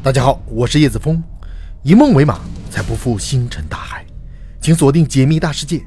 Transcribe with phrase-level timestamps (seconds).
[0.00, 1.20] 大家好，我是叶子峰，
[1.82, 4.06] 以梦为马，才不负星辰大海。
[4.60, 5.82] 请锁定解密大世界，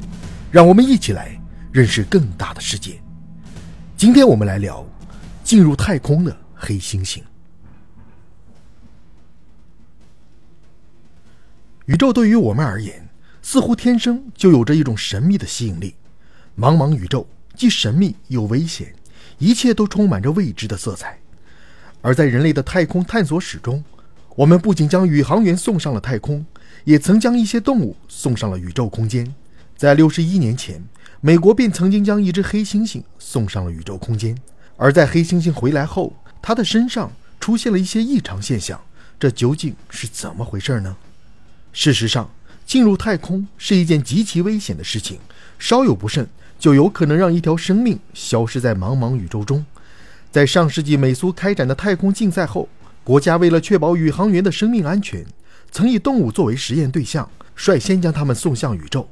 [0.52, 1.42] 让我们一起来
[1.72, 3.02] 认识更大的世界。
[3.96, 4.86] 今天我们来聊
[5.46, 7.22] 进入太空的黑猩猩。
[11.86, 13.08] 宇宙对于我们而言，
[13.42, 15.96] 似乎天生就有着一种神秘的吸引力。
[16.60, 17.26] 茫茫宇宙
[17.56, 18.94] 既神秘又危险，
[19.38, 21.18] 一切都充满着未知的色彩。
[22.02, 23.82] 而在人类的太空探索史中，
[24.36, 26.46] 我们不仅将宇航员送上了太空，
[26.86, 29.34] 也曾将一些动物送上了宇宙空间。
[29.76, 30.82] 在六十一年前，
[31.20, 34.38] 美国便曾经将一只黑猩猩送上了宇宙空间。
[34.78, 38.80] 而在黑猩猩回来后，它的身上出现了一些异常现象，
[39.20, 40.96] 这究竟是怎么回事呢？
[41.74, 42.30] 事实上，
[42.66, 45.20] 进入太空是一件极其危险的事情，
[45.60, 49.66] 稍有不慎就有可能让一条生命消失在茫茫宇宙中。
[50.32, 52.70] 在上世纪美苏开展的太空竞赛后，
[53.04, 55.26] 国家为了确保宇航员的生命安全，
[55.72, 59.10] 曾以动物作为实验对象，率先将他们送向宇宙。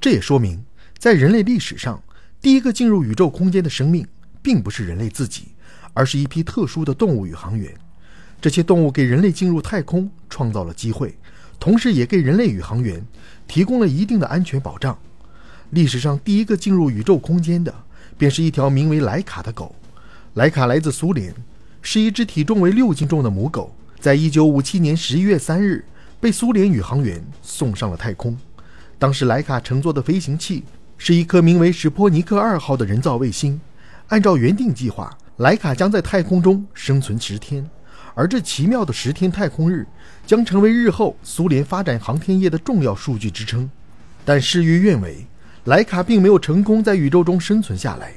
[0.00, 0.64] 这也说明，
[0.96, 2.00] 在人类历史上，
[2.40, 4.06] 第一个进入宇宙空间的生命，
[4.40, 5.48] 并不是人类自己，
[5.92, 7.74] 而是一批特殊的动物宇航员。
[8.40, 11.16] 这些动物给人类进入太空创造了机会，
[11.58, 13.04] 同时也给人类宇航员
[13.48, 14.96] 提供了一定的安全保障。
[15.70, 17.74] 历史上第一个进入宇宙空间的，
[18.16, 19.74] 便是一条名为莱卡的狗。
[20.34, 21.34] 莱卡来自苏联。
[21.84, 25.84] 是一只体重为六斤重的母狗，在一九五七年十一月三日
[26.20, 28.36] 被苏联宇航员送上了太空。
[29.00, 30.62] 当时莱卡乘坐的飞行器
[30.96, 33.60] 是一颗名为史波尼克二号的人造卫星。
[34.06, 37.68] 按照原定计划，莱卡将在太空中生存十天，
[38.14, 39.84] 而这奇妙的十天太空日
[40.24, 43.68] 将成为日后苏联发展航天业的重要数据支撑。
[44.24, 45.26] 但事与愿违，
[45.64, 48.12] 莱卡并没有成功在宇宙中生存下来。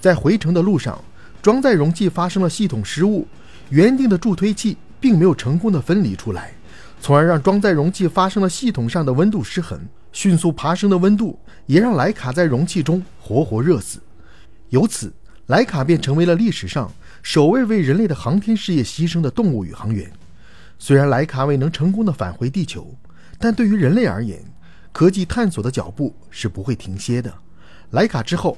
[0.00, 0.98] 在回程的路上。
[1.44, 3.28] 装载容器发生了系统失误，
[3.68, 6.54] 原定的助推器并没有成功的分离出来，
[7.02, 9.78] 从而让装载容器发生了系统上的温度失衡。
[10.10, 13.98] 迅速爬升的温度也让莱卡在容器中活活热死，
[14.70, 15.12] 由此
[15.48, 16.90] 莱卡便成为了历史上
[17.22, 20.10] 首位为人类的航天事业牺牲的动物宇航员。
[20.78, 22.90] 虽然莱卡未能成功的返回地球，
[23.38, 24.42] 但对于人类而言，
[24.92, 27.30] 科技探索的脚步是不会停歇的。
[27.90, 28.56] 莱卡之后，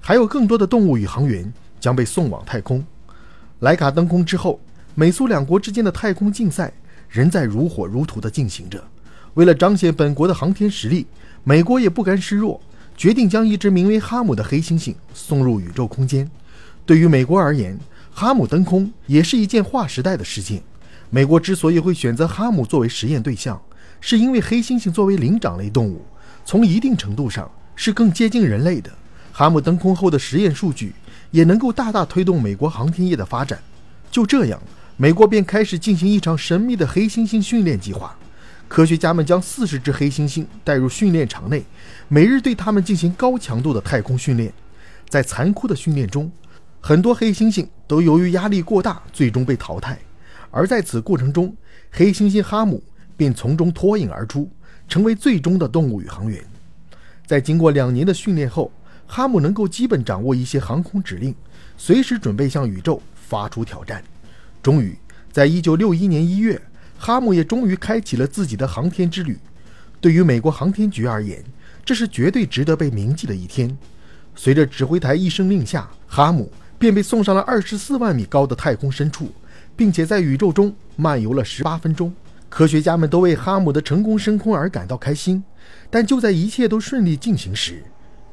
[0.00, 1.52] 还有更多的动物宇航员。
[1.80, 2.84] 将被送往太空。
[3.60, 4.60] 莱卡登空之后，
[4.94, 6.72] 美苏两国之间的太空竞赛
[7.08, 8.82] 仍在如火如荼地进行着。
[9.34, 11.06] 为了彰显本国的航天实力，
[11.44, 12.60] 美国也不甘示弱，
[12.96, 16.28] 决定将一只名为哈姆的黑猩猩送入宇宙空间。
[16.84, 17.78] 对于美国而言，
[18.12, 20.62] 哈姆登空也是一件划时代的事件。
[21.10, 23.60] 美国之所以会选择哈姆作为实验对象，
[24.00, 26.04] 是因为黑猩猩作为灵长类动物，
[26.44, 28.90] 从一定程度上是更接近人类的。
[29.32, 30.92] 哈姆登空后的实验数据。
[31.30, 33.58] 也能够大大推动美国航天业的发展。
[34.10, 34.60] 就这样，
[34.96, 38.16] 美国便开始进行一场神秘的黑猩猩训练计划。
[38.66, 41.64] 科学家们将四十只黑猩猩带入训练场内，
[42.08, 44.52] 每日对它们进行高强度的太空训练。
[45.08, 46.30] 在残酷的训练中，
[46.80, 49.98] 很多黑猩猩都由于压力过大，最终被淘汰。
[50.50, 51.54] 而在此过程中，
[51.90, 52.82] 黑猩猩哈姆
[53.16, 54.50] 便从中脱颖而出，
[54.86, 56.42] 成为最终的动物宇航员。
[57.26, 58.70] 在经过两年的训练后，
[59.08, 61.34] 哈姆能够基本掌握一些航空指令，
[61.78, 64.04] 随时准备向宇宙发出挑战。
[64.62, 64.96] 终于，
[65.32, 66.60] 在一九六一年一月，
[66.98, 69.38] 哈姆也终于开启了自己的航天之旅。
[70.00, 71.42] 对于美国航天局而言，
[71.84, 73.76] 这是绝对值得被铭记的一天。
[74.36, 79.32] 随着指挥台一声令下，哈姆便被送上了二十四万米高的太空深处，
[79.74, 82.14] 并且在宇宙中漫游了十八分钟。
[82.48, 85.42] 科学家们都为哈姆的成功升空而感到开心。
[85.90, 87.82] 但就在一切都顺利进行时，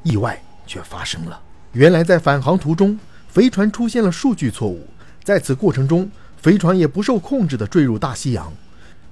[0.03, 0.41] 意外。
[0.66, 1.42] 却发生了。
[1.74, 4.88] 原来在返航途中，飞船出现了数据错误，
[5.24, 8.52] 在此过程中，飞船也不受控制地坠入大西洋。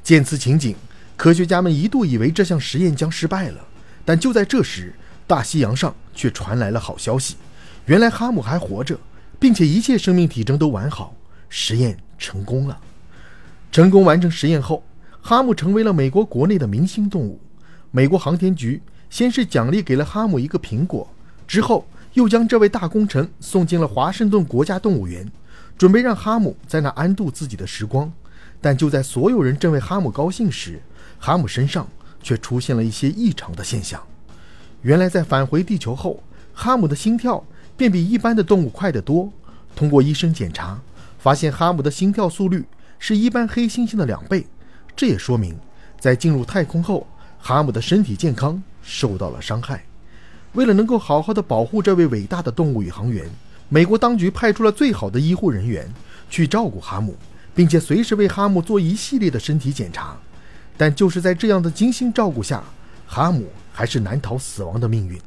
[0.01, 0.75] 见此情景，
[1.15, 3.59] 科学家们一度以为这项实验将失败了。
[4.05, 4.93] 但就在这时，
[5.25, 7.35] 大西洋上却传来了好消息：
[7.85, 8.97] 原来哈姆还活着，
[9.39, 11.15] 并且一切生命体征都完好，
[11.49, 12.79] 实验成功了。
[13.71, 14.83] 成功完成实验后，
[15.21, 17.39] 哈姆成为了美国国内的明星动物。
[17.91, 21.07] 美国航天局先是奖励给了哈姆一个苹果。
[21.53, 25.31] 之后，又将这位大功臣送进了华盛顿国家动物园，
[25.77, 28.11] 准备让哈姆在那安度自己的时光。
[28.59, 30.81] 但就在所有人正为哈姆高兴时，
[31.19, 31.87] 哈姆身上
[32.23, 34.01] 却出现了一些异常的现象。
[34.81, 36.23] 原来，在返回地球后，
[36.55, 37.45] 哈姆的心跳
[37.77, 39.31] 便比一般的动物快得多。
[39.75, 40.81] 通过医生检查，
[41.19, 42.65] 发现哈姆的心跳速率
[42.97, 44.47] 是一般黑猩猩的两倍。
[44.95, 45.55] 这也说明，
[45.99, 47.05] 在进入太空后，
[47.37, 49.85] 哈姆的身体健康受到了伤害。
[50.53, 53.29] 为了能够好好的保护这位伟大的动物宇航员，
[53.69, 55.91] 美国当局派出了最好的医护人员
[56.29, 57.15] 去照顾哈姆，
[57.55, 60.17] 并且随时为哈姆做一系列的身体检查。
[60.77, 62.63] 但就是在这样的精心照顾下，
[63.07, 65.19] 哈姆还是难逃死亡的命运。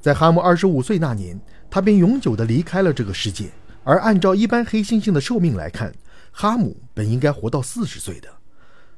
[0.00, 1.38] 在哈姆二十五岁那年，
[1.70, 3.50] 他便永久的离开了这个世界。
[3.84, 5.92] 而按照一般黑猩猩的寿命来看，
[6.30, 8.28] 哈姆本应该活到四十岁的。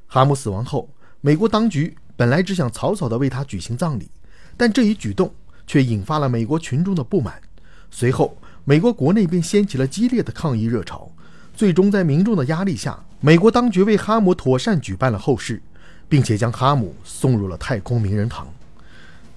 [0.07, 0.89] 哈姆死亡后，
[1.21, 4.11] 美国当局本来只想草草的为他举行葬礼，
[4.57, 5.33] 但这一举动
[5.67, 7.35] 却引发了美国群众的不满。
[7.91, 11.11] 随后，美国国内便掀起了激烈的抗议热潮。
[11.55, 15.63] 最终，在民众的压力下，美国当局为哈姆妥善举办了后事，
[16.09, 18.47] 并且将哈姆送入了太空名人堂。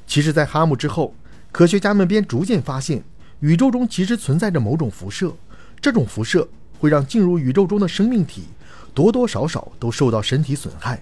[0.07, 1.13] 其实，在哈姆之后，
[1.51, 3.03] 科学家们便逐渐发现。
[3.39, 5.31] 宇宙中其实存在着某种辐射，
[5.79, 6.49] 这种辐射
[6.79, 8.45] 会让进入宇宙中的生命体
[8.95, 10.99] 多多少少都受到身体损害，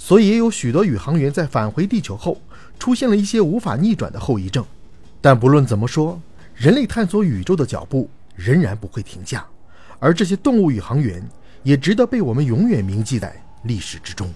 [0.00, 2.40] 所以也有许多宇航员在返回地球后
[2.78, 4.64] 出现了一些无法逆转的后遗症。
[5.20, 6.18] 但不论怎么说，
[6.54, 9.44] 人类探索宇宙的脚步仍然不会停下，
[9.98, 11.20] 而这些动物宇航员
[11.64, 13.34] 也值得被我们永远铭记在
[13.64, 14.32] 历史之中。